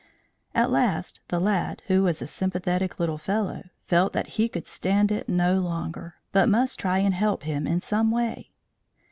At 0.55 0.71
last 0.71 1.19
the 1.27 1.39
lad, 1.39 1.83
who 1.85 2.01
was 2.01 2.23
a 2.23 2.25
sympathetic 2.25 2.99
little 2.99 3.19
fellow, 3.19 3.65
felt 3.85 4.13
that 4.13 4.29
he 4.29 4.49
could 4.49 4.65
stand 4.65 5.11
it 5.11 5.29
no 5.29 5.59
longer, 5.59 6.15
but 6.31 6.49
must 6.49 6.79
try 6.79 6.97
and 6.97 7.13
help 7.13 7.43
him 7.43 7.67
in 7.67 7.81
some 7.81 8.09
way. 8.09 8.49